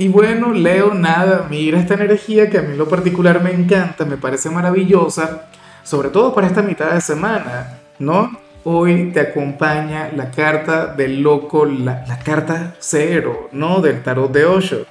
Y 0.00 0.08
bueno, 0.08 0.54
Leo, 0.54 0.94
nada, 0.94 1.46
mira 1.50 1.78
esta 1.78 1.92
energía 1.92 2.48
que 2.48 2.56
a 2.56 2.62
mí 2.62 2.72
en 2.72 2.78
lo 2.78 2.88
particular 2.88 3.42
me 3.42 3.52
encanta, 3.52 4.06
me 4.06 4.16
parece 4.16 4.48
maravillosa, 4.48 5.50
sobre 5.82 6.08
todo 6.08 6.34
para 6.34 6.46
esta 6.46 6.62
mitad 6.62 6.94
de 6.94 7.02
semana, 7.02 7.80
¿no? 7.98 8.30
Hoy 8.64 9.10
te 9.12 9.20
acompaña 9.20 10.10
la 10.16 10.30
carta 10.30 10.86
del 10.86 11.20
loco, 11.20 11.66
la, 11.66 12.18
carta 12.24 12.76
cero, 12.78 13.50
¿no? 13.52 13.82
Del 13.82 14.02
tarot 14.02 14.32
de 14.32 14.46
Osho. 14.46 14.86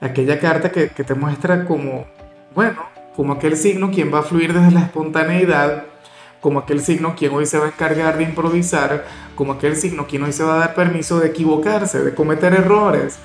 Aquella 0.00 0.40
carta 0.40 0.72
que, 0.72 0.88
que 0.88 1.04
te 1.04 1.12
muestra 1.12 1.66
como, 1.66 2.06
bueno, 2.54 2.82
como 3.14 3.34
aquel 3.34 3.58
signo 3.58 3.90
quien 3.90 4.10
va 4.10 4.20
a 4.20 4.22
fluir 4.22 4.54
desde 4.54 4.70
la 4.70 4.84
espontaneidad, 4.84 5.84
como 6.40 6.60
aquel 6.60 6.80
signo 6.80 7.14
quien 7.14 7.34
hoy 7.34 7.44
se 7.44 7.58
va 7.58 7.66
a 7.66 7.68
encargar 7.68 8.16
de 8.16 8.24
improvisar, 8.24 9.04
como 9.34 9.52
aquel 9.52 9.76
signo 9.76 10.06
quien 10.06 10.22
hoy 10.22 10.32
se 10.32 10.44
va 10.44 10.54
a 10.54 10.60
dar 10.60 10.74
permiso 10.74 11.20
de 11.20 11.28
equivocarse, 11.28 12.02
de 12.02 12.14
cometer 12.14 12.54
errores 12.54 13.18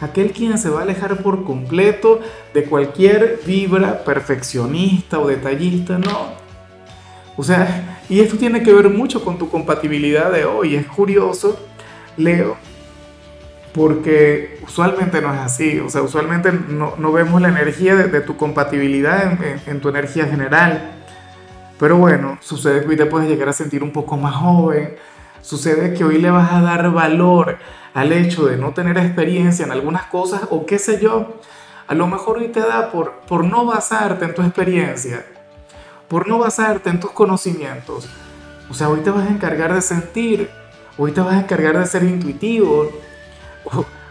aquel 0.00 0.32
quien 0.32 0.58
se 0.58 0.70
va 0.70 0.80
a 0.80 0.82
alejar 0.82 1.22
por 1.22 1.44
completo 1.44 2.20
de 2.54 2.64
cualquier 2.64 3.40
vibra 3.46 4.04
perfeccionista 4.04 5.18
o 5.18 5.28
detallista, 5.28 5.98
no. 5.98 6.32
O 7.36 7.44
sea, 7.44 8.00
y 8.08 8.20
esto 8.20 8.36
tiene 8.36 8.62
que 8.62 8.72
ver 8.72 8.88
mucho 8.90 9.24
con 9.24 9.38
tu 9.38 9.48
compatibilidad 9.48 10.32
de 10.32 10.44
hoy. 10.44 10.74
Es 10.74 10.86
curioso, 10.86 11.58
Leo, 12.16 12.56
porque 13.72 14.58
usualmente 14.66 15.20
no 15.20 15.32
es 15.32 15.40
así. 15.40 15.78
O 15.78 15.88
sea, 15.88 16.02
usualmente 16.02 16.50
no, 16.52 17.12
vemos 17.12 17.40
la 17.40 17.48
energía 17.48 17.94
de, 17.94 18.20
tu 18.22 18.36
compatibilidad 18.36 19.32
en, 19.32 19.60
en, 19.66 19.80
tu 19.80 19.88
energía 19.88 20.26
general. 20.26 20.94
Pero 21.78 21.96
bueno, 21.96 22.38
sucede 22.40 22.82
que 22.82 22.88
hoy 22.88 22.96
te 22.96 23.06
puedes 23.06 23.28
llegar 23.28 23.50
a 23.50 23.52
sentir 23.52 23.84
un 23.84 23.92
poco 23.92 24.16
más 24.16 24.34
joven. 24.34 24.96
Sucede 25.42 25.94
que 25.94 26.04
hoy 26.04 26.18
le 26.18 26.30
vas 26.30 26.52
a 26.52 26.60
dar 26.60 26.90
valor 26.90 27.58
al 27.94 28.12
hecho 28.12 28.46
de 28.46 28.56
no 28.56 28.72
tener 28.72 28.98
experiencia 28.98 29.64
en 29.64 29.72
algunas 29.72 30.04
cosas 30.04 30.42
o 30.50 30.66
qué 30.66 30.78
sé 30.78 31.00
yo, 31.00 31.40
a 31.86 31.94
lo 31.94 32.06
mejor 32.06 32.38
hoy 32.38 32.48
te 32.48 32.60
da 32.60 32.90
por, 32.92 33.20
por 33.26 33.44
no 33.44 33.64
basarte 33.64 34.24
en 34.24 34.34
tu 34.34 34.42
experiencia, 34.42 35.24
por 36.06 36.28
no 36.28 36.38
basarte 36.38 36.90
en 36.90 37.00
tus 37.00 37.10
conocimientos. 37.12 38.08
O 38.70 38.74
sea, 38.74 38.90
hoy 38.90 39.00
te 39.00 39.10
vas 39.10 39.26
a 39.26 39.30
encargar 39.30 39.72
de 39.74 39.80
sentir, 39.80 40.50
hoy 40.98 41.12
te 41.12 41.20
vas 41.20 41.34
a 41.34 41.40
encargar 41.40 41.78
de 41.78 41.86
ser 41.86 42.02
intuitivo. 42.02 42.90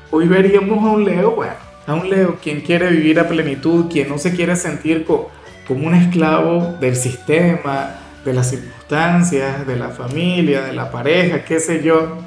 Hoy 0.10 0.28
veríamos 0.28 0.84
a 0.84 0.92
un 0.92 1.06
Leo, 1.06 1.32
bueno, 1.32 1.54
a 1.86 1.94
un 1.94 2.10
Leo 2.10 2.38
quien 2.42 2.62
quiere 2.62 2.90
vivir 2.90 3.20
a 3.20 3.28
plenitud, 3.28 3.92
quien 3.92 4.10
no 4.10 4.18
se 4.18 4.36
quiere 4.36 4.56
sentir 4.56 5.06
como, 5.06 5.30
como 5.68 5.86
un 5.86 5.94
esclavo 5.94 6.78
del 6.80 6.96
sistema, 6.96 7.96
de 8.28 8.34
las 8.34 8.50
circunstancias, 8.50 9.66
de 9.66 9.78
la 9.78 9.88
familia, 9.88 10.62
de 10.62 10.74
la 10.74 10.92
pareja, 10.92 11.46
qué 11.46 11.62
sé 11.62 11.82
yo 11.82 12.18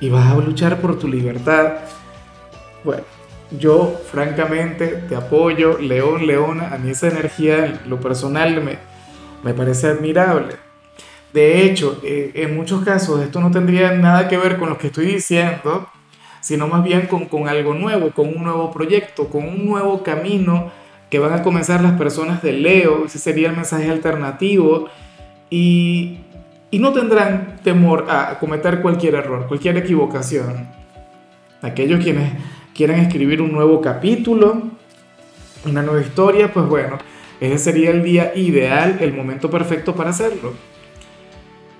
y 0.00 0.08
vas 0.08 0.32
a 0.32 0.36
luchar 0.36 0.80
por 0.80 0.98
tu 0.98 1.06
libertad. 1.06 1.74
Bueno, 2.82 3.02
yo 3.50 4.00
francamente 4.10 4.86
te 5.06 5.14
apoyo, 5.14 5.76
León, 5.76 6.26
Leona, 6.26 6.68
a 6.72 6.78
mí 6.78 6.90
esa 6.90 7.08
energía 7.08 7.66
en 7.66 7.80
lo 7.90 8.00
personal 8.00 8.62
me, 8.62 8.78
me 9.42 9.52
parece 9.52 9.88
admirable. 9.88 10.56
De 11.34 11.62
hecho, 11.62 12.00
eh, 12.02 12.32
en 12.34 12.56
muchos 12.56 12.82
casos 12.82 13.20
esto 13.20 13.38
no 13.40 13.50
tendría 13.50 13.92
nada 13.92 14.28
que 14.28 14.38
ver 14.38 14.56
con 14.56 14.70
lo 14.70 14.78
que 14.78 14.86
estoy 14.86 15.08
diciendo, 15.08 15.90
sino 16.40 16.68
más 16.68 16.82
bien 16.82 17.06
con, 17.06 17.26
con 17.26 17.48
algo 17.48 17.74
nuevo, 17.74 18.12
con 18.12 18.28
un 18.28 18.44
nuevo 18.44 18.70
proyecto, 18.70 19.28
con 19.28 19.46
un 19.46 19.66
nuevo 19.66 20.02
camino 20.02 20.72
que 21.10 21.18
van 21.18 21.32
a 21.32 21.42
comenzar 21.42 21.82
las 21.82 21.92
personas 21.92 22.42
de 22.42 22.52
Leo, 22.52 23.06
ese 23.06 23.18
sería 23.18 23.48
el 23.48 23.56
mensaje 23.56 23.90
alternativo. 23.90 24.88
Y, 25.50 26.18
y 26.70 26.78
no 26.78 26.92
tendrán 26.92 27.58
temor 27.62 28.06
a 28.10 28.38
cometer 28.38 28.82
cualquier 28.82 29.14
error, 29.14 29.46
cualquier 29.46 29.76
equivocación. 29.76 30.68
Aquellos 31.62 32.02
quienes 32.02 32.32
quieren 32.74 32.98
escribir 33.00 33.40
un 33.40 33.52
nuevo 33.52 33.80
capítulo, 33.80 34.62
una 35.64 35.82
nueva 35.82 36.00
historia, 36.00 36.52
pues 36.52 36.66
bueno, 36.66 36.98
ese 37.40 37.58
sería 37.58 37.90
el 37.90 38.02
día 38.02 38.32
ideal, 38.34 38.98
el 39.00 39.12
momento 39.12 39.50
perfecto 39.50 39.94
para 39.94 40.10
hacerlo. 40.10 40.54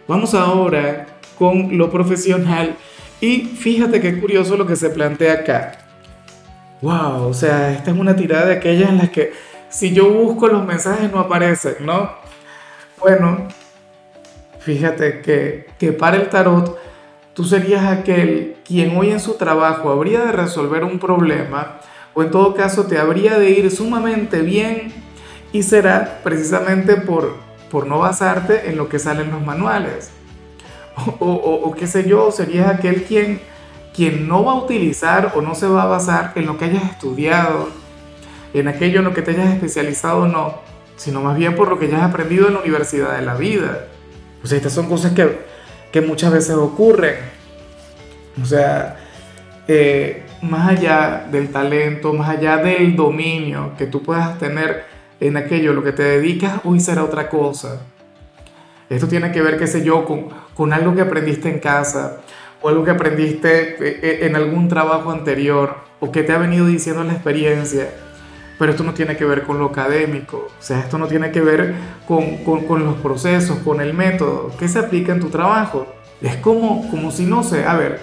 Vamos 0.08 0.34
ahora 0.34 1.06
con 1.38 1.76
lo 1.76 1.90
profesional 1.90 2.76
y 3.20 3.40
fíjate 3.40 4.00
qué 4.00 4.20
curioso 4.20 4.56
lo 4.56 4.66
que 4.66 4.76
se 4.76 4.90
plantea 4.90 5.32
acá. 5.34 5.85
Wow, 6.86 7.28
o 7.28 7.34
sea, 7.34 7.72
esta 7.72 7.90
es 7.90 7.98
una 7.98 8.14
tirada 8.14 8.46
de 8.46 8.52
aquellas 8.54 8.90
en 8.90 8.98
las 8.98 9.10
que 9.10 9.32
si 9.68 9.92
yo 9.92 10.08
busco 10.08 10.46
los 10.46 10.64
mensajes 10.64 11.10
no 11.10 11.18
aparecen, 11.18 11.74
¿no? 11.80 12.10
Bueno, 13.00 13.48
Fíjate 14.66 15.20
que, 15.20 15.68
que 15.78 15.92
para 15.92 16.16
el 16.16 16.28
tarot 16.28 16.76
tú 17.34 17.44
serías 17.44 17.84
aquel 17.86 18.56
quien 18.64 18.96
hoy 18.96 19.12
en 19.12 19.20
su 19.20 19.34
trabajo 19.34 19.90
habría 19.90 20.24
de 20.24 20.32
resolver 20.32 20.82
un 20.82 20.98
problema 20.98 21.78
o 22.14 22.24
en 22.24 22.32
todo 22.32 22.52
caso 22.52 22.84
te 22.86 22.98
habría 22.98 23.38
de 23.38 23.50
ir 23.50 23.70
sumamente 23.70 24.40
bien 24.40 24.92
y 25.52 25.62
será 25.62 26.18
precisamente 26.24 26.96
por, 26.96 27.36
por 27.70 27.86
no 27.86 28.00
basarte 28.00 28.68
en 28.68 28.76
lo 28.76 28.88
que 28.88 28.98
sale 28.98 29.22
en 29.22 29.30
los 29.30 29.40
manuales. 29.40 30.10
O, 31.20 31.30
o, 31.30 31.72
qué 31.76 31.86
sé 31.86 32.08
yo, 32.08 32.32
serías 32.32 32.68
aquel 32.68 33.04
quien, 33.04 33.40
quien 33.96 34.28
no 34.28 34.44
va 34.44 34.52
a 34.52 34.56
utilizar 34.56 35.32
o 35.34 35.40
no 35.40 35.54
se 35.54 35.66
va 35.66 35.84
a 35.84 35.86
basar 35.86 36.32
en 36.34 36.44
lo 36.44 36.58
que 36.58 36.66
hayas 36.66 36.84
estudiado, 36.84 37.70
en 38.52 38.68
aquello 38.68 38.98
en 38.98 39.06
lo 39.06 39.14
que 39.14 39.22
te 39.22 39.30
hayas 39.30 39.54
especializado 39.54 40.28
no, 40.28 40.60
sino 40.96 41.22
más 41.22 41.36
bien 41.36 41.56
por 41.56 41.68
lo 41.68 41.78
que 41.78 41.86
hayas 41.86 42.02
aprendido 42.02 42.48
en 42.48 42.54
la 42.54 42.60
universidad 42.60 43.16
de 43.16 43.24
la 43.24 43.34
vida. 43.34 43.86
O 44.44 44.46
sea, 44.46 44.58
estas 44.58 44.74
son 44.74 44.86
cosas 44.86 45.12
que, 45.12 45.38
que 45.90 46.02
muchas 46.02 46.30
veces 46.30 46.54
ocurren. 46.56 47.16
O 48.40 48.44
sea, 48.44 48.96
eh, 49.66 50.24
más 50.42 50.68
allá 50.68 51.26
del 51.32 51.48
talento, 51.50 52.12
más 52.12 52.28
allá 52.28 52.58
del 52.58 52.94
dominio 52.96 53.72
que 53.78 53.86
tú 53.86 54.02
puedas 54.02 54.38
tener 54.38 54.84
en 55.20 55.38
aquello, 55.38 55.72
lo 55.72 55.82
que 55.82 55.92
te 55.92 56.02
dedicas, 56.02 56.60
hoy 56.64 56.80
será 56.80 57.02
otra 57.02 57.30
cosa. 57.30 57.80
Esto 58.90 59.08
tiene 59.08 59.32
que 59.32 59.40
ver, 59.40 59.58
qué 59.58 59.66
sé 59.66 59.82
yo, 59.82 60.04
con, 60.04 60.28
con 60.54 60.74
algo 60.74 60.94
que 60.94 61.00
aprendiste 61.00 61.48
en 61.48 61.58
casa 61.60 62.18
o 62.62 62.68
algo 62.68 62.84
que 62.84 62.90
aprendiste 62.90 63.74
eh, 63.74 64.00
eh, 64.02 64.18
en 64.22 64.36
algún 64.36 64.68
trabajo 64.68 65.10
anterior 65.10 65.76
o 66.00 66.12
que 66.12 66.22
te 66.22 66.32
ha 66.32 66.38
venido 66.38 66.66
diciendo 66.66 67.04
la 67.04 67.12
experiencia 67.12 67.88
pero 68.58 68.72
esto 68.72 68.84
no 68.84 68.94
tiene 68.94 69.16
que 69.16 69.24
ver 69.24 69.42
con 69.42 69.58
lo 69.58 69.66
académico, 69.66 70.48
o 70.58 70.62
sea, 70.62 70.80
esto 70.80 70.98
no 70.98 71.06
tiene 71.06 71.30
que 71.30 71.40
ver 71.40 71.74
con, 72.08 72.38
con, 72.44 72.84
los 72.84 72.96
procesos, 72.96 73.58
con 73.58 73.80
el 73.80 73.92
método 73.92 74.50
que 74.58 74.68
se 74.68 74.78
aplica 74.78 75.12
en 75.12 75.20
tu 75.20 75.28
trabajo. 75.28 75.86
Es 76.22 76.36
como, 76.36 76.88
como 76.90 77.10
si, 77.10 77.24
no 77.24 77.42
sé, 77.42 77.64
a 77.64 77.74
ver, 77.76 78.00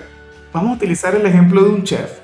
vamos 0.54 0.74
a 0.74 0.76
utilizar 0.76 1.16
el 1.16 1.26
ejemplo 1.26 1.64
de 1.64 1.70
un 1.70 1.84
chef. 1.84 2.20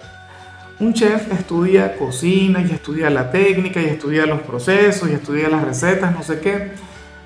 Un 0.79 0.94
chef 0.94 1.31
estudia 1.34 1.97
cocina 1.97 2.61
y 2.61 2.72
estudia 2.72 3.09
la 3.09 3.31
técnica 3.31 3.81
y 3.81 3.85
estudia 3.85 4.25
los 4.25 4.41
procesos 4.41 5.09
y 5.09 5.13
estudia 5.13 5.50
las 5.50 5.63
recetas, 5.66 6.13
no 6.13 6.23
sé 6.23 6.40
qué, 6.40 6.72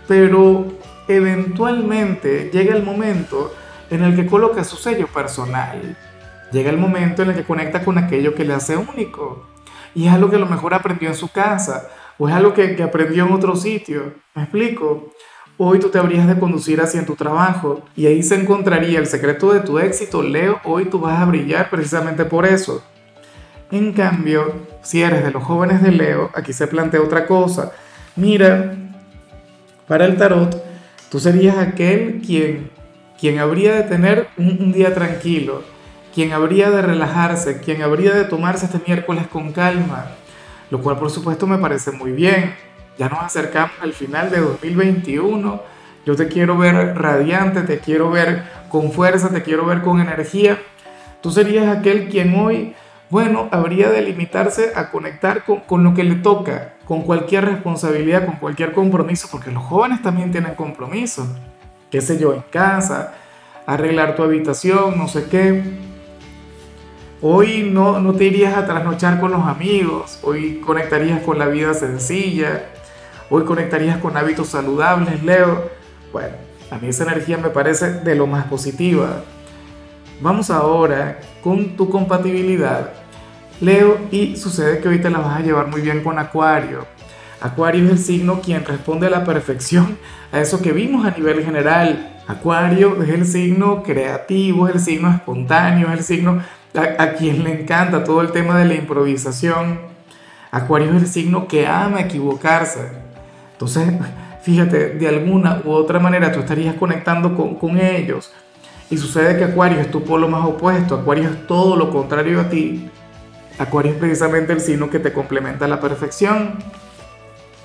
pero 0.08 0.74
eventualmente 1.08 2.50
llega 2.52 2.76
el 2.76 2.84
momento 2.84 3.54
en 3.96 4.04
el 4.04 4.16
que 4.16 4.26
coloca 4.26 4.64
su 4.64 4.76
sello 4.76 5.08
personal. 5.08 5.98
Llega 6.52 6.70
el 6.70 6.78
momento 6.78 7.24
en 7.24 7.30
el 7.30 7.36
que 7.36 7.44
conecta 7.44 7.84
con 7.84 7.98
aquello 7.98 8.36
que 8.36 8.46
le 8.46 8.54
hace 8.54 8.78
único 8.78 9.48
y 9.96 10.08
es 10.08 10.14
algo 10.14 10.30
que 10.30 10.36
a 10.36 10.40
lo 10.40 10.46
mejor 10.46 10.74
aprendió 10.74 11.10
en 11.10 11.16
su 11.16 11.32
casa 11.32 11.88
o 12.18 12.28
es 12.28 12.36
algo 12.36 12.54
que, 12.54 12.76
que 12.76 12.84
aprendió 12.84 13.26
en 13.26 13.34
otro 13.34 13.56
sitio. 13.56 14.14
¿Me 14.36 14.44
explico? 14.44 15.12
Hoy 15.58 15.80
tú 15.80 15.90
te 15.90 16.00
habrías 16.00 16.28
de 16.28 16.40
conducir 16.40 16.82
hacia 16.82 17.06
tu 17.06 17.16
trabajo 17.16 17.84
y 17.96 18.08
ahí 18.08 18.24
se 18.24 18.36
encontraría 18.36 19.00
el 19.00 19.08
secreto 19.08 19.54
de 19.54 19.60
tu 19.60 19.78
éxito. 19.78 20.24
Leo, 20.24 20.60
hoy 20.64 20.86
tú 20.86 21.00
vas 21.00 21.20
a 21.20 21.26
brillar 21.26 21.70
precisamente 21.70 22.26
por 22.26 22.46
eso. 22.46 22.84
En 23.72 23.94
cambio, 23.94 24.54
si 24.82 25.02
eres 25.02 25.24
de 25.24 25.32
los 25.32 25.44
jóvenes 25.44 25.82
de 25.82 25.92
Leo, 25.92 26.32
aquí 26.34 26.54
se 26.54 26.68
plantea 26.68 27.02
otra 27.02 27.26
cosa. 27.26 27.72
Mira, 28.16 28.76
para 29.88 30.06
el 30.06 30.18
tarot, 30.18 30.64
tú 31.10 31.20
serías 31.20 31.58
aquel 31.58 32.22
quien, 32.26 32.70
quien 33.24 33.40
habría 33.40 33.74
de 33.76 33.84
tener 33.84 34.28
un 34.36 34.74
día 34.74 34.94
tranquilo, 34.94 35.64
quien 36.14 36.34
habría 36.34 36.70
de 36.70 36.82
relajarse, 36.82 37.62
quien 37.62 37.82
habría 37.82 38.12
de 38.12 38.26
tomarse 38.26 38.66
este 38.66 38.82
miércoles 38.86 39.28
con 39.28 39.54
calma, 39.54 40.08
lo 40.70 40.82
cual 40.82 41.00
por 41.00 41.10
supuesto 41.10 41.48
me 41.48 41.58
parece 41.58 41.94
muy 41.94 42.12
bien. 42.12 42.54
Ya 42.98 43.08
nos 43.08 43.20
acercamos 43.20 43.72
al 43.82 43.94
final 43.94 44.30
de 44.30 44.42
2021, 44.42 45.64
yo 46.06 46.16
te 46.18 46.28
quiero 46.28 46.58
ver 46.58 46.98
radiante, 46.98 47.62
te 47.62 47.80
quiero 47.80 48.12
ver 48.12 48.44
con 48.68 48.92
fuerza, 48.92 49.30
te 49.30 49.42
quiero 49.42 49.66
ver 49.66 49.84
con 49.84 50.02
energía. 50.02 50.62
Tú 51.22 51.32
serías 51.32 51.78
aquel 51.78 52.10
quien 52.10 52.36
hoy 52.36 52.76
bueno, 53.10 53.48
habría 53.52 53.90
de 53.90 54.02
limitarse 54.02 54.74
a 54.76 54.90
conectar 54.92 55.46
con, 55.46 55.62
con, 55.62 55.82
lo 55.86 55.94
que 55.94 56.04
le 56.04 56.16
toca, 56.16 56.74
con 56.84 57.04
cualquier 57.04 57.46
responsabilidad, 57.46 58.26
con 58.26 58.36
cualquier 58.36 58.74
compromiso, 58.74 59.30
porque 59.32 59.50
los 59.50 59.64
jóvenes 59.64 60.02
también 60.02 60.32
tienen 60.32 60.56
compromisos, 60.56 61.30
qué 61.94 62.02
sé 62.02 62.18
yo, 62.18 62.34
en 62.34 62.42
casa, 62.50 63.14
arreglar 63.68 64.16
tu 64.16 64.24
habitación, 64.24 64.98
no 64.98 65.08
sé 65.08 65.26
qué. 65.26 65.62
Hoy 67.22 67.70
no, 67.72 68.00
no 68.00 68.16
te 68.16 68.24
irías 68.24 68.58
a 68.58 68.66
trasnochar 68.66 69.20
con 69.20 69.30
los 69.30 69.46
amigos, 69.46 70.18
hoy 70.24 70.60
conectarías 70.66 71.22
con 71.22 71.38
la 71.38 71.46
vida 71.46 71.76
sencilla, 71.76 72.66
hoy 73.30 73.44
conectarías 73.44 74.00
con 74.00 74.18
hábitos 74.18 74.48
saludables, 74.48 75.22
Leo. 75.22 75.70
Bueno, 76.12 76.34
a 76.72 76.80
mí 76.80 76.88
esa 76.88 77.04
energía 77.04 77.38
me 77.38 77.52
parece 77.52 78.00
de 78.00 78.16
lo 78.16 78.26
más 78.26 78.46
positiva. 78.46 79.22
Vamos 80.20 80.50
ahora 80.50 81.20
con 81.44 81.78
tu 81.78 81.92
compatibilidad, 81.92 82.90
Leo, 83.62 84.00
y 84.10 84.36
sucede 84.36 84.80
que 84.80 84.88
hoy 84.90 85.00
te 85.00 85.12
la 85.12 85.20
vas 85.20 85.38
a 85.38 85.42
llevar 85.42 85.68
muy 85.68 85.82
bien 85.82 86.04
con 86.04 86.18
Acuario. 86.18 86.88
Acuario 87.44 87.84
es 87.88 87.92
el 87.92 88.00
signo 88.00 88.40
quien 88.40 88.64
responde 88.64 89.08
a 89.08 89.10
la 89.10 89.26
perfección 89.26 89.98
a 90.32 90.40
eso 90.40 90.62
que 90.62 90.72
vimos 90.72 91.06
a 91.06 91.12
nivel 91.12 91.44
general. 91.44 92.22
Acuario 92.26 93.04
es 93.04 93.10
el 93.10 93.26
signo 93.26 93.84
creativo, 93.84 94.70
es 94.70 94.76
el 94.76 94.80
signo 94.80 95.12
espontáneo, 95.12 95.90
es 95.90 96.00
el 96.00 96.04
signo 96.06 96.42
a, 96.74 97.08
quien 97.16 97.44
le 97.44 97.62
encanta 97.62 98.06
todo 98.06 98.22
el 98.22 98.32
tema 98.32 98.58
de 98.58 98.64
la 98.64 98.76
improvisación. 98.76 99.82
Acuario 100.52 100.96
es 100.96 101.02
el 101.02 101.08
signo 101.08 101.46
que 101.50 101.68
ama 101.68 102.00
equivocarse. 102.00 102.88
Entonces, 103.52 103.92
fíjate, 104.42 104.92
de 104.92 105.08
alguna 105.10 105.64
u 105.66 105.72
otra 105.72 106.00
manera 106.00 106.32
tú 106.32 106.40
estarías 106.40 106.76
conectando 106.76 107.36
con, 107.36 107.56
con 107.56 107.78
ellos. 107.78 108.32
Y 108.90 108.98
sucede 108.98 109.38
que 109.38 109.44
Acuario 109.44 109.82
es 109.82 109.92
tu 109.92 110.02
polo 110.06 110.30
más 110.30 110.46
opuesto, 110.46 110.96
Acuario 110.96 111.30
es 111.30 111.46
todo 111.46 111.76
lo 111.76 111.90
contrario 111.90 112.40
a 112.40 112.48
ti. 112.50 112.90
Acuario 113.60 113.92
es 113.92 113.98
precisamente 113.98 114.54
el 114.54 114.62
signo 114.62 114.90
que 114.90 115.00
te 115.00 115.12
complementa 115.12 115.66
a 115.66 115.68
la 115.68 115.82
perfección. 115.82 116.58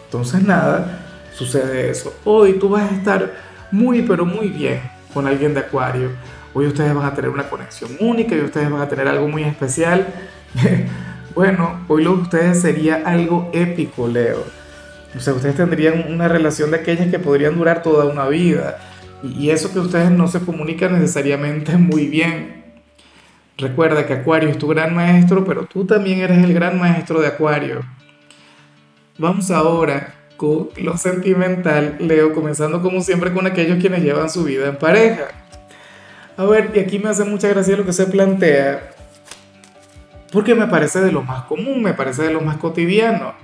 Entonces 0.09 0.43
nada, 0.43 1.01
sucede 1.35 1.91
eso. 1.91 2.19
Hoy 2.25 2.55
tú 2.55 2.71
vas 2.71 2.91
a 2.91 2.95
estar 2.95 3.31
muy 3.71 4.01
pero 4.01 4.25
muy 4.25 4.49
bien 4.49 4.81
con 5.13 5.27
alguien 5.27 5.53
de 5.53 5.61
Acuario. 5.61 6.13
Hoy 6.55 6.67
ustedes 6.67 6.95
van 6.95 7.05
a 7.05 7.15
tener 7.15 7.29
una 7.31 7.51
conexión 7.51 7.91
única 8.01 8.35
y 8.35 8.41
ustedes 8.41 8.71
van 8.71 8.81
a 8.81 8.89
tener 8.89 9.07
algo 9.07 9.29
muy 9.29 9.45
especial. 9.45 10.07
bueno, 11.35 11.85
hoy 11.89 12.05
lo 12.05 12.17
de 12.17 12.23
ustedes 12.23 12.63
sería 12.63 13.03
algo 13.05 13.51
épico, 13.53 14.09
Leo. 14.09 14.45
O 15.15 15.21
sea, 15.21 15.35
ustedes 15.35 15.57
tendrían 15.57 16.11
una 16.11 16.27
relación 16.27 16.71
de 16.71 16.79
aquellas 16.79 17.09
que 17.09 17.19
podrían 17.19 17.59
durar 17.59 17.83
toda 17.83 18.07
una 18.07 18.27
vida. 18.29 18.79
Y 19.23 19.51
eso 19.51 19.71
que 19.75 19.81
ustedes 19.81 20.11
no 20.11 20.27
se 20.27 20.41
comunican 20.41 20.95
necesariamente 20.95 21.77
muy 21.77 22.07
bien. 22.07 22.65
Recuerda 23.59 24.07
que 24.07 24.15
Acuario 24.15 24.49
es 24.49 24.57
tu 24.57 24.69
gran 24.69 24.95
maestro, 24.95 25.45
pero 25.45 25.67
tú 25.67 25.85
también 25.85 26.21
eres 26.21 26.43
el 26.43 26.55
gran 26.55 26.79
maestro 26.79 27.21
de 27.21 27.27
Acuario. 27.27 27.98
Vamos 29.21 29.51
ahora 29.51 30.15
con 30.37 30.69
lo 30.77 30.97
sentimental, 30.97 31.97
Leo, 31.99 32.33
comenzando 32.33 32.81
como 32.81 33.01
siempre 33.01 33.33
con 33.33 33.49
aquellos 33.49 33.79
quienes 33.81 34.05
llevan 34.05 34.31
su 34.31 34.45
vida 34.45 34.69
en 34.69 34.77
pareja. 34.77 35.27
A 36.37 36.45
ver, 36.45 36.71
y 36.73 36.79
aquí 36.79 37.01
me 37.01 37.09
hace 37.09 37.25
mucha 37.25 37.49
gracia 37.49 37.77
lo 37.77 37.85
que 37.85 37.93
se 37.93 38.07
plantea, 38.07 38.93
porque 40.31 40.55
me 40.55 40.69
parece 40.69 41.01
de 41.01 41.11
lo 41.11 41.25
más 41.25 41.43
común, 41.47 41.83
me 41.83 41.95
parece 41.95 42.23
de 42.23 42.33
lo 42.33 42.41
más 42.43 42.59
cotidiano. 42.59 43.35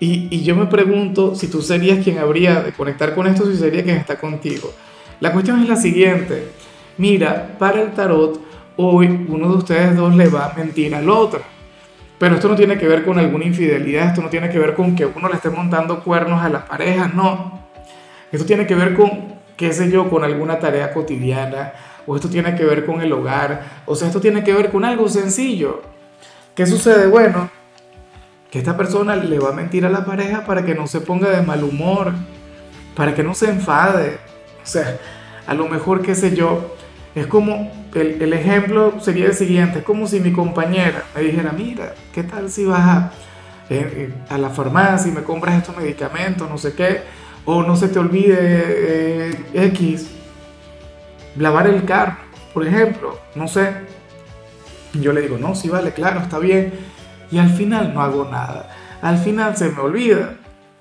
Y, 0.00 0.28
y 0.34 0.42
yo 0.42 0.56
me 0.56 0.64
pregunto 0.64 1.34
si 1.34 1.48
tú 1.48 1.60
serías 1.60 2.02
quien 2.02 2.16
habría 2.16 2.62
de 2.62 2.72
conectar 2.72 3.14
con 3.14 3.26
esto, 3.26 3.44
si 3.44 3.58
sería 3.58 3.84
quien 3.84 3.98
está 3.98 4.18
contigo. 4.18 4.72
La 5.20 5.34
cuestión 5.34 5.60
es 5.62 5.68
la 5.68 5.76
siguiente. 5.76 6.48
Mira, 6.96 7.56
para 7.58 7.82
el 7.82 7.92
tarot, 7.92 8.40
hoy 8.78 9.26
uno 9.28 9.50
de 9.50 9.56
ustedes 9.58 9.94
dos 9.94 10.16
le 10.16 10.28
va 10.30 10.46
a 10.46 10.54
mentir 10.54 10.94
al 10.94 11.10
otro 11.10 11.57
pero 12.18 12.34
esto 12.34 12.48
no 12.48 12.56
tiene 12.56 12.78
que 12.78 12.88
ver 12.88 13.04
con 13.04 13.18
alguna 13.18 13.44
infidelidad, 13.44 14.08
esto 14.08 14.22
no 14.22 14.28
tiene 14.28 14.50
que 14.50 14.58
ver 14.58 14.74
con 14.74 14.96
que 14.96 15.06
uno 15.06 15.28
le 15.28 15.36
esté 15.36 15.50
montando 15.50 16.02
cuernos 16.02 16.42
a 16.42 16.48
la 16.48 16.64
pareja, 16.64 17.10
no. 17.14 17.60
Esto 18.32 18.44
tiene 18.44 18.66
que 18.66 18.74
ver 18.74 18.94
con, 18.94 19.36
qué 19.56 19.72
sé 19.72 19.90
yo, 19.90 20.10
con 20.10 20.24
alguna 20.24 20.58
tarea 20.58 20.92
cotidiana, 20.92 21.72
o 22.06 22.16
esto 22.16 22.28
tiene 22.28 22.54
que 22.54 22.64
ver 22.64 22.84
con 22.84 23.00
el 23.00 23.12
hogar, 23.12 23.82
o 23.86 23.94
sea, 23.94 24.08
esto 24.08 24.20
tiene 24.20 24.42
que 24.42 24.52
ver 24.52 24.70
con 24.70 24.84
algo 24.84 25.08
sencillo. 25.08 25.82
¿Qué 26.54 26.66
sucede? 26.66 27.06
Bueno, 27.06 27.50
que 28.50 28.58
esta 28.58 28.76
persona 28.76 29.14
le 29.14 29.38
va 29.38 29.50
a 29.50 29.52
mentir 29.52 29.86
a 29.86 29.90
la 29.90 30.04
pareja 30.04 30.44
para 30.44 30.64
que 30.64 30.74
no 30.74 30.86
se 30.86 31.00
ponga 31.00 31.30
de 31.30 31.42
mal 31.42 31.62
humor, 31.62 32.12
para 32.96 33.14
que 33.14 33.22
no 33.22 33.34
se 33.34 33.50
enfade. 33.50 34.18
O 34.62 34.66
sea, 34.66 34.98
a 35.46 35.54
lo 35.54 35.68
mejor, 35.68 36.02
qué 36.02 36.14
sé 36.14 36.34
yo, 36.34 36.74
es 37.20 37.26
como, 37.26 37.70
el, 37.94 38.32
ejemplo 38.32 38.94
sería 39.00 39.26
el 39.26 39.34
siguiente, 39.34 39.80
es 39.80 39.84
como 39.84 40.06
si 40.06 40.20
mi 40.20 40.32
compañera 40.32 41.04
me 41.14 41.22
dijera, 41.22 41.52
mira, 41.52 41.94
¿qué 42.12 42.22
tal 42.22 42.50
si 42.50 42.64
vas 42.64 42.80
a, 42.80 43.12
eh, 43.70 44.12
eh, 44.30 44.38
la 44.38 44.50
farmacia 44.50 45.10
y 45.10 45.14
me 45.14 45.22
compras 45.22 45.56
estos 45.56 45.76
medicamentos, 45.76 46.48
no 46.48 46.58
sé 46.58 46.74
qué, 46.74 47.02
o 47.44 47.62
no 47.62 47.76
se 47.76 47.88
te 47.88 47.98
olvide 47.98 48.36
eh, 48.40 49.44
X, 49.54 50.10
lavar 51.36 51.66
el 51.66 51.84
carro, 51.84 52.16
por 52.52 52.66
ejemplo, 52.66 53.18
no 53.34 53.48
sé. 53.48 53.72
Yo 54.94 55.12
le 55.12 55.22
digo, 55.22 55.38
no, 55.38 55.54
sí 55.54 55.68
vale, 55.68 55.92
claro, 55.92 56.20
está 56.20 56.38
bien. 56.38 56.72
Y 57.30 57.38
al 57.38 57.50
final 57.50 57.92
no 57.94 58.02
hago 58.02 58.24
nada. 58.24 58.70
Al 59.02 59.18
final 59.18 59.56
se 59.56 59.70
me 59.70 59.80
olvida. 59.80 60.34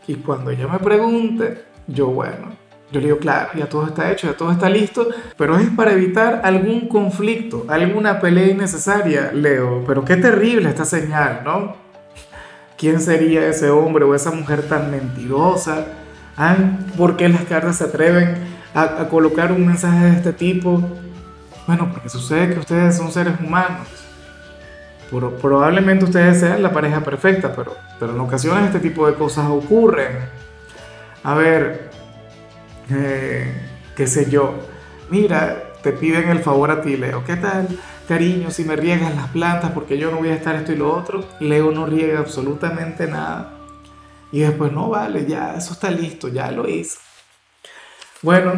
Y 0.07 0.15
cuando 0.15 0.49
ella 0.51 0.67
me 0.67 0.79
pregunte, 0.79 1.65
yo, 1.87 2.07
bueno, 2.07 2.53
yo 2.89 3.01
le 3.01 3.07
digo, 3.07 3.17
claro, 3.17 3.49
ya 3.55 3.67
todo 3.67 3.85
está 3.85 4.09
hecho, 4.11 4.27
ya 4.27 4.37
todo 4.37 4.51
está 4.51 4.69
listo, 4.69 5.09
pero 5.37 5.57
es 5.57 5.69
para 5.71 5.91
evitar 5.91 6.41
algún 6.43 6.87
conflicto, 6.87 7.65
alguna 7.67 8.19
pelea 8.21 8.47
innecesaria, 8.47 9.31
Leo. 9.33 9.83
Pero 9.85 10.05
qué 10.05 10.15
terrible 10.15 10.69
esta 10.69 10.85
señal, 10.85 11.41
¿no? 11.43 11.75
¿Quién 12.77 13.01
sería 13.01 13.45
ese 13.47 13.69
hombre 13.71 14.05
o 14.05 14.15
esa 14.15 14.31
mujer 14.31 14.61
tan 14.69 14.89
mentirosa? 14.89 15.87
¿Ah? 16.37 16.55
¿Por 16.97 17.17
qué 17.17 17.27
las 17.27 17.43
cartas 17.43 17.77
se 17.77 17.83
atreven 17.83 18.37
a, 18.73 19.07
colocar 19.09 19.51
un 19.51 19.67
mensaje 19.67 20.05
de 20.05 20.11
este 20.11 20.31
tipo? 20.31 20.81
Bueno, 21.65 21.89
porque 21.91 22.07
sucede 22.07 22.53
que 22.53 22.59
ustedes 22.59 22.95
son 22.95 23.11
seres 23.11 23.33
humanos. 23.41 23.87
probablemente 25.41 26.05
ustedes 26.05 26.39
sean 26.39 26.63
la 26.63 26.71
pareja 26.71 27.01
perfecta, 27.01 27.53
pero, 27.53 27.75
pero 27.99 28.13
en 28.13 28.19
ocasiones 28.21 28.67
este 28.67 28.79
tipo 28.79 29.07
de 29.07 29.15
cosas 29.15 29.47
ocurren. 29.49 30.19
A 31.23 31.33
ver, 31.33 31.86
eh, 32.89 33.51
qué 33.95 34.07
sé 34.07 34.29
yo, 34.29 34.55
mira, 35.09 35.73
te 35.81 35.91
piden 35.91 36.29
el 36.29 36.39
favor 36.39 36.71
a 36.71 36.81
ti, 36.81 36.97
Leo, 36.97 37.23
¿qué 37.23 37.35
tal? 37.35 37.67
Cariño, 38.07 38.51
si 38.51 38.63
me 38.63 38.75
riegas 38.75 39.13
las 39.15 39.29
plantas 39.29 39.71
porque 39.71 39.97
yo 39.97 40.11
no 40.11 40.17
voy 40.17 40.29
a 40.29 40.35
estar 40.35 40.55
esto 40.55 40.71
y 40.71 40.77
lo 40.77 40.93
otro, 40.95 41.25
Leo 41.39 41.71
no 41.71 41.85
riega 41.85 42.19
absolutamente 42.19 43.07
nada. 43.07 43.53
Y 44.31 44.39
después, 44.39 44.71
no 44.71 44.89
vale, 44.89 45.25
ya, 45.25 45.55
eso 45.55 45.73
está 45.73 45.89
listo, 45.91 46.27
ya 46.27 46.51
lo 46.51 46.67
hice. 46.67 46.97
Bueno, 48.21 48.53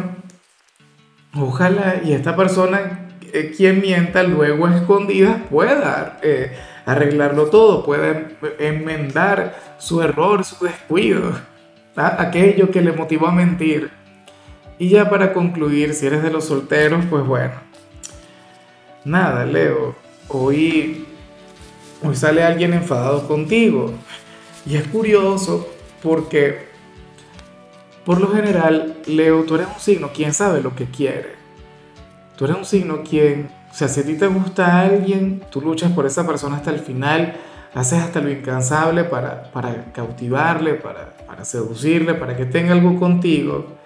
ojalá 1.34 2.00
y 2.02 2.12
esta 2.12 2.34
persona, 2.34 3.08
eh, 3.32 3.52
quien 3.56 3.80
mienta 3.80 4.22
luego 4.22 4.66
a 4.66 4.76
escondidas, 4.76 5.42
pueda 5.50 6.18
eh, 6.22 6.56
arreglarlo 6.86 7.46
todo, 7.46 7.84
pueda 7.84 8.28
enmendar 8.58 9.76
su 9.78 10.02
error, 10.02 10.44
su 10.44 10.64
descuido, 10.64 11.32
aquello 11.96 12.70
que 12.70 12.82
le 12.82 12.92
motivó 12.92 13.26
a 13.26 13.32
mentir. 13.32 13.99
Y 14.80 14.88
ya 14.88 15.10
para 15.10 15.34
concluir, 15.34 15.92
si 15.92 16.06
eres 16.06 16.22
de 16.22 16.30
los 16.30 16.46
solteros, 16.46 17.04
pues 17.10 17.24
bueno. 17.26 17.52
Nada, 19.04 19.44
Leo. 19.44 19.94
Hoy, 20.28 21.04
hoy 22.02 22.16
sale 22.16 22.42
alguien 22.42 22.72
enfadado 22.72 23.28
contigo. 23.28 23.92
Y 24.64 24.76
es 24.76 24.88
curioso 24.88 25.68
porque, 26.02 26.66
por 28.06 28.22
lo 28.22 28.32
general, 28.32 28.96
Leo, 29.04 29.42
tú 29.44 29.56
eres 29.56 29.66
un 29.66 29.80
signo, 29.80 30.12
quien 30.14 30.32
sabe 30.32 30.62
lo 30.62 30.74
que 30.74 30.86
quiere. 30.86 31.34
Tú 32.38 32.46
eres 32.46 32.56
un 32.56 32.64
signo 32.64 33.02
quien, 33.02 33.50
o 33.70 33.74
sea, 33.74 33.86
si 33.86 34.00
a 34.00 34.04
ti 34.06 34.14
te 34.14 34.28
gusta 34.28 34.80
alguien, 34.80 35.42
tú 35.50 35.60
luchas 35.60 35.92
por 35.92 36.06
esa 36.06 36.26
persona 36.26 36.56
hasta 36.56 36.70
el 36.70 36.78
final, 36.78 37.36
haces 37.74 37.98
hasta 37.98 38.22
lo 38.22 38.30
incansable 38.30 39.04
para, 39.04 39.52
para 39.52 39.92
cautivarle, 39.92 40.72
para, 40.72 41.18
para 41.26 41.44
seducirle, 41.44 42.14
para 42.14 42.34
que 42.34 42.46
tenga 42.46 42.72
algo 42.72 42.98
contigo. 42.98 43.79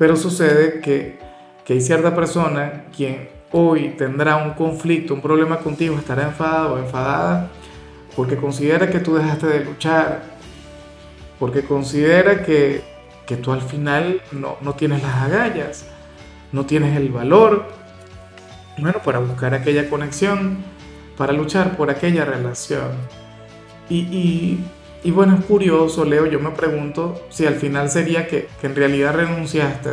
Pero 0.00 0.16
sucede 0.16 0.80
que, 0.80 1.18
que 1.62 1.74
hay 1.74 1.80
cierta 1.82 2.14
persona 2.14 2.84
quien 2.96 3.28
hoy 3.52 3.90
tendrá 3.98 4.38
un 4.38 4.54
conflicto, 4.54 5.12
un 5.12 5.20
problema 5.20 5.58
contigo, 5.58 5.98
estará 5.98 6.22
enfadado 6.22 6.76
o 6.76 6.78
enfadada 6.78 7.50
porque 8.16 8.36
considera 8.36 8.88
que 8.88 9.00
tú 9.00 9.14
dejaste 9.14 9.46
de 9.46 9.62
luchar, 9.62 10.22
porque 11.38 11.64
considera 11.64 12.42
que, 12.42 12.82
que 13.26 13.36
tú 13.36 13.52
al 13.52 13.60
final 13.60 14.22
no, 14.32 14.56
no, 14.62 14.72
tienes 14.72 15.02
las 15.02 15.16
agallas, 15.16 15.84
no 16.50 16.64
tienes 16.64 16.96
el 16.96 17.10
valor, 17.10 17.66
bueno, 18.78 19.00
para 19.04 19.18
buscar 19.18 19.52
aquella 19.52 19.90
conexión, 19.90 20.64
para 21.18 21.34
luchar 21.34 21.76
por 21.76 21.90
aquella 21.90 22.24
relación. 22.24 22.92
Y, 23.90 23.98
y, 23.98 24.64
y 25.02 25.10
bueno, 25.10 25.36
es 25.38 25.44
curioso, 25.46 26.04
Leo, 26.04 26.26
yo 26.26 26.40
me 26.40 26.50
pregunto 26.50 27.22
si 27.30 27.46
al 27.46 27.54
final 27.54 27.90
sería 27.90 28.26
que, 28.26 28.48
en 28.62 28.76
realidad 28.76 29.14
renunciaste. 29.14 29.90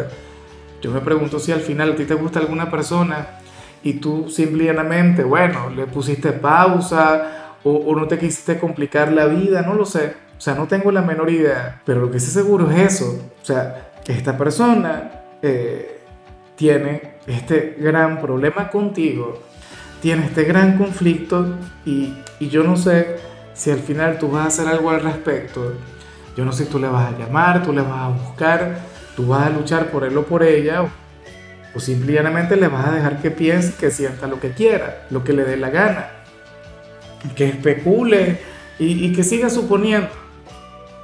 Yo 0.82 0.92
me 0.92 1.00
pregunto 1.00 1.40
si 1.40 1.52
al 1.52 1.62
final 1.62 1.94
a 1.94 1.96
ti 1.96 2.06
te 2.06 2.14
gusta 2.14 2.40
alguna 2.40 2.70
persona 2.70 3.40
y 3.84 3.94
tú 3.94 4.30
simplemente, 4.30 5.24
bueno, 5.24 5.70
le 5.70 5.88
pusiste 5.88 6.34
pausa 6.34 7.56
o, 7.64 7.72
o 7.72 7.96
no 7.96 8.08
te 8.08 8.20
quisiste 8.20 8.60
complicar 8.60 9.12
la 9.14 9.26
vida, 9.26 9.62
no 9.62 9.76
lo 9.76 9.86
sé. 9.86 10.14
O 10.38 10.42
sea, 10.42 10.56
no 10.56 10.68
tengo 10.68 10.92
la 10.92 11.02
menor 11.02 11.30
idea, 11.32 11.82
pero 11.86 12.02
lo 12.02 12.12
que 12.12 12.20
sí 12.20 12.30
seguro 12.30 12.70
es 12.70 12.94
eso. 12.94 13.32
O 13.42 13.46
sea, 13.46 13.92
esta 14.06 14.38
persona 14.38 15.12
eh, 15.42 16.02
tiene 16.56 17.16
este 17.28 17.78
gran 17.80 18.20
problema 18.20 18.70
contigo, 18.70 19.42
tiene 20.02 20.26
este 20.26 20.44
gran 20.44 20.78
conflicto 20.78 21.56
y, 21.86 22.14
y 22.40 22.50
yo 22.50 22.64
no 22.64 22.76
sé 22.76 23.16
si 23.58 23.72
al 23.72 23.80
final 23.80 24.20
tú 24.20 24.30
vas 24.30 24.46
a 24.46 24.48
hacer 24.48 24.68
algo 24.68 24.92
al 24.92 25.02
respecto. 25.02 25.74
Yo 26.36 26.46
no 26.46 26.52
sé 26.52 26.66
si 26.66 26.70
tú 26.70 26.80
le 26.80 26.88
vas 26.88 27.12
a 27.12 27.18
llamar, 27.18 27.64
tú 27.64 27.74
le 27.74 27.82
vas 27.82 28.00
a 28.00 28.08
buscar, 28.10 28.78
tú 29.16 29.28
vas 29.28 29.48
a 29.48 29.50
luchar 29.50 29.90
por 29.90 30.04
él 30.04 30.16
o 30.16 30.24
por 30.24 30.44
ella, 30.44 30.84
o, 30.84 31.80
simplemente 31.80 32.56
le 32.56 32.68
vas 32.68 32.88
a 32.88 32.92
dejar 32.92 33.22
que 33.22 33.30
piense, 33.30 33.74
que 33.80 33.92
sienta 33.92 34.28
lo 34.28 34.40
que 34.40 34.52
quiera, 34.52 35.06
lo 35.10 35.24
que 35.24 35.34
le 35.34 35.44
dé 35.44 35.58
la 35.58 35.70
gana, 35.70 36.10
que 37.36 37.50
especule 37.50 38.40
y, 38.80 39.12
que 39.14 39.24
siga 39.24 39.50
suponiendo, 39.50 40.10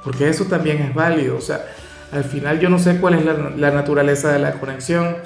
porque 0.02 0.28
eso 0.28 0.44
también 0.44 0.78
es 0.78 0.94
válido. 0.94 1.36
O 1.36 1.40
sea, 1.40 1.64
al 2.12 2.24
final 2.24 2.60
yo 2.60 2.68
no 2.68 2.78
sé 2.78 2.98
cuál 2.98 3.14
es 3.14 3.24
la 3.24 3.70
naturaleza 3.70 4.32
de 4.32 4.38
la 4.38 4.52
conexión. 4.52 5.16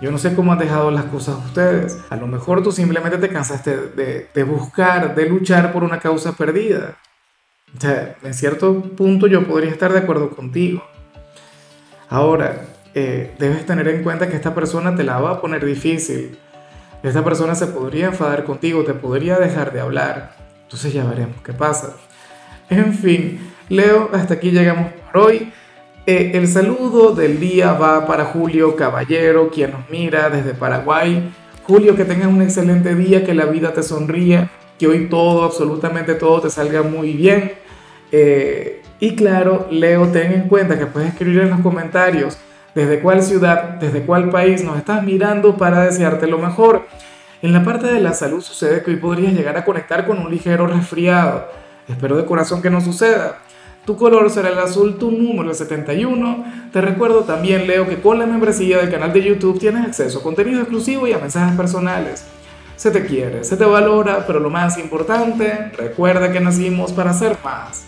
Yo 0.00 0.12
no 0.12 0.18
sé 0.18 0.34
cómo 0.34 0.52
han 0.52 0.58
dejado 0.58 0.90
las 0.90 1.06
cosas 1.06 1.36
ustedes. 1.44 1.98
A 2.08 2.16
lo 2.16 2.26
mejor 2.28 2.62
tú 2.62 2.70
simplemente 2.70 3.18
te 3.18 3.28
cansaste 3.28 3.76
de, 3.76 4.44
buscar, 4.44 5.14
de 5.14 5.28
luchar 5.28 5.72
por 5.72 5.82
una 5.82 5.98
causa 5.98 6.32
perdida. 6.32 6.96
O 7.76 7.80
sea, 7.80 8.16
en 8.22 8.32
cierto 8.32 8.80
punto 8.96 9.26
yo 9.26 9.44
podría 9.46 9.70
estar 9.70 9.92
de 9.92 9.98
acuerdo 9.98 10.30
contigo. 10.30 10.84
Ahora, 12.08 12.62
eh, 12.94 13.34
debes 13.38 13.66
tener 13.66 13.88
en 13.88 14.02
cuenta 14.02 14.28
que 14.28 14.36
esta 14.36 14.54
persona 14.54 14.94
te 14.94 15.02
la 15.02 15.18
va 15.18 15.32
a 15.32 15.40
poner 15.40 15.64
difícil. 15.64 16.38
Esta 17.02 17.24
persona 17.24 17.54
se 17.54 17.66
podría 17.66 18.06
enfadar 18.06 18.44
contigo, 18.44 18.84
te 18.84 18.94
podría 18.94 19.38
dejar 19.38 19.72
de 19.72 19.80
hablar. 19.80 20.36
Entonces 20.62 20.92
ya 20.92 21.04
veremos 21.04 21.42
qué 21.42 21.52
pasa. 21.52 21.96
En 22.70 22.94
fin, 22.94 23.52
Leo, 23.68 24.10
hasta 24.12 24.34
aquí 24.34 24.50
llegamos 24.50 24.92
por 24.92 25.22
hoy. 25.22 25.52
Eh, 26.10 26.30
el 26.32 26.48
saludo 26.48 27.14
del 27.14 27.38
día 27.38 27.74
va 27.74 28.06
para 28.06 28.24
Julio 28.24 28.76
Caballero, 28.76 29.50
quien 29.50 29.72
nos 29.72 29.90
mira 29.90 30.30
desde 30.30 30.54
Paraguay. 30.54 31.30
Julio, 31.64 31.96
que 31.96 32.06
tengas 32.06 32.28
un 32.28 32.40
excelente 32.40 32.94
día, 32.94 33.26
que 33.26 33.34
la 33.34 33.44
vida 33.44 33.74
te 33.74 33.82
sonría, 33.82 34.48
que 34.78 34.86
hoy 34.86 35.10
todo, 35.10 35.44
absolutamente 35.44 36.14
todo, 36.14 36.40
te 36.40 36.48
salga 36.48 36.80
muy 36.80 37.12
bien. 37.12 37.52
Eh, 38.10 38.80
y 39.00 39.16
claro, 39.16 39.68
Leo, 39.70 40.08
ten 40.08 40.32
en 40.32 40.48
cuenta 40.48 40.78
que 40.78 40.86
puedes 40.86 41.10
escribir 41.10 41.40
en 41.40 41.50
los 41.50 41.60
comentarios 41.60 42.38
desde 42.74 43.00
cuál 43.00 43.22
ciudad, 43.22 43.74
desde 43.74 44.00
cuál 44.00 44.30
país 44.30 44.64
nos 44.64 44.78
estás 44.78 45.02
mirando 45.02 45.58
para 45.58 45.84
desearte 45.84 46.26
lo 46.26 46.38
mejor. 46.38 46.86
En 47.42 47.52
la 47.52 47.62
parte 47.62 47.86
de 47.86 48.00
la 48.00 48.14
salud 48.14 48.40
sucede 48.40 48.82
que 48.82 48.92
hoy 48.92 48.96
podrías 48.96 49.34
llegar 49.34 49.58
a 49.58 49.64
conectar 49.66 50.06
con 50.06 50.18
un 50.18 50.30
ligero 50.30 50.68
resfriado. 50.68 51.48
Espero 51.86 52.16
de 52.16 52.24
corazón 52.24 52.62
que 52.62 52.70
no 52.70 52.80
suceda. 52.80 53.40
Tu 53.88 53.96
color 53.96 54.28
será 54.28 54.50
el 54.50 54.58
azul, 54.58 54.98
tu 54.98 55.10
número 55.10 55.50
es 55.50 55.56
71. 55.56 56.44
Te 56.74 56.82
recuerdo 56.82 57.20
también, 57.20 57.66
Leo, 57.66 57.88
que 57.88 58.02
con 58.02 58.18
la 58.18 58.26
membresía 58.26 58.76
del 58.76 58.90
canal 58.90 59.14
de 59.14 59.22
YouTube 59.22 59.58
tienes 59.58 59.86
acceso 59.86 60.18
a 60.18 60.22
contenido 60.22 60.60
exclusivo 60.60 61.06
y 61.06 61.14
a 61.14 61.18
mensajes 61.18 61.56
personales. 61.56 62.22
Se 62.76 62.90
te 62.90 63.06
quiere, 63.06 63.44
se 63.44 63.56
te 63.56 63.64
valora, 63.64 64.26
pero 64.26 64.40
lo 64.40 64.50
más 64.50 64.76
importante, 64.76 65.72
recuerda 65.74 66.30
que 66.30 66.38
nacimos 66.38 66.92
para 66.92 67.14
ser 67.14 67.38
más. 67.42 67.86